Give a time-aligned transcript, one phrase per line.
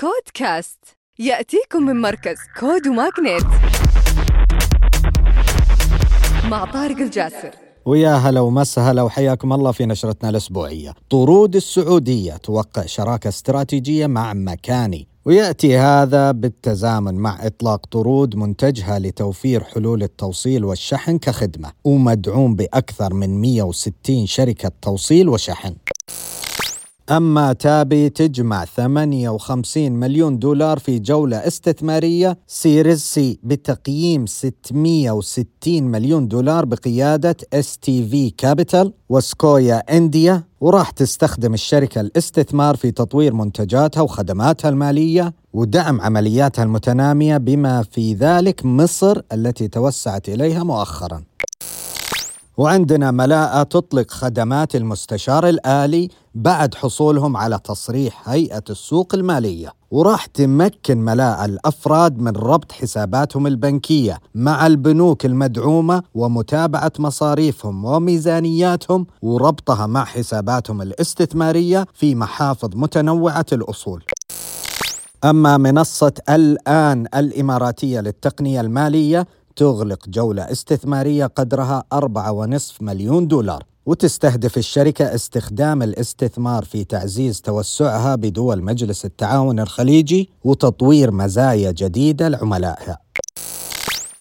[0.00, 0.78] كودكاست
[1.18, 3.44] يأتيكم من مركز CODE و MAGNiTT
[6.44, 7.50] مع طارق الجاسر.
[7.84, 10.94] ويا هلا ومسهلا وحياكم الله في نشرتنا الأسبوعية.
[11.10, 15.08] طرود السعودية توقع شراكة استراتيجية مع مكاني.
[15.24, 21.72] ويأتي هذا بالتزامن مع إطلاق طرود منتجها لتوفير حلول التوصيل والشحن كخدمة.
[21.84, 25.74] ومدعوم بأكثر من 160 شركة توصيل وشحن.
[27.10, 36.64] أما Tabby تجمع 58 مليون دولار في جولة استثمارية Series C بتقييم 660 مليون دولار
[36.64, 45.34] بقيادة STV Capital و Sequoia India وراح تستخدم الشركة الاستثمار في تطوير منتجاتها وخدماتها المالية
[45.52, 51.22] ودعم عملياتها المتنامية بما في ذلك مصر التي توسعت إليها مؤخراً.
[52.60, 59.72] وعندنا ملاءة تطلق خدمات المستشار الآلي بعد حصولهم على تصريح هيئة السوق المالية.
[59.90, 69.86] وراح تمكن ملاءة الأفراد من ربط حساباتهم البنكية مع البنوك المدعومة ومتابعة مصاريفهم وميزانياتهم وربطها
[69.86, 74.02] مع حساباتهم الاستثمارية في محافظ متنوعة الأصول.
[75.24, 79.26] أما منصة الآن الإماراتية للتقنية المالية
[79.60, 88.62] تغلق جولة استثمارية قدرها 4.5 مليون دولار وتستهدف الشركة استخدام الاستثمار في تعزيز توسعها بدول
[88.62, 92.98] مجلس التعاون الخليجي وتطوير مزايا جديدة لعملائها.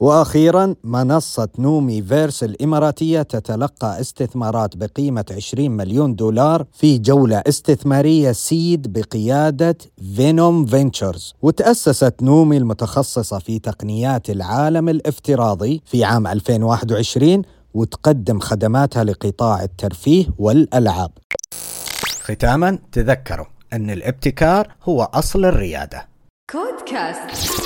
[0.00, 8.92] وأخيرا منصة نومي فيرس الإماراتية تتلقى استثمارات بقيمة 20 مليون دولار في جولة استثمارية Seed
[8.92, 9.76] بقيادة
[10.16, 17.42] Venom Ventures وتأسست نومي المتخصصة في تقنيات العالم الافتراضي في عام 2021
[17.74, 21.10] وتقدم خدماتها لقطاع الترفيه والألعاب.
[22.22, 26.08] ختاما تذكروا أن الابتكار هو أصل الريادة.
[26.50, 27.63] كود كاست